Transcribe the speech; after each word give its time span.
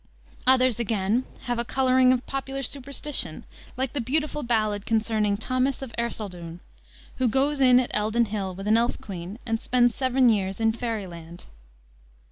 Others, 0.47 0.79
again, 0.79 1.25
have 1.43 1.59
a 1.59 1.63
coloring 1.63 2.11
of 2.11 2.25
popular 2.25 2.63
superstition, 2.63 3.45
like 3.77 3.93
the 3.93 4.01
beautiful 4.01 4.41
ballad 4.41 4.83
concerning 4.83 5.37
Thomas 5.37 5.83
of 5.83 5.93
Ersyldoune, 5.95 6.59
who 7.17 7.27
goes 7.27 7.61
in 7.61 7.79
at 7.79 7.91
Eldon 7.93 8.25
Hill 8.25 8.55
with 8.55 8.67
an 8.67 8.77
Elf 8.77 8.99
queen 8.99 9.37
and 9.45 9.59
spends 9.61 9.93
seven 9.93 10.29
years 10.29 10.59
in 10.59 10.71
fairy 10.71 11.05
land. 11.05 11.43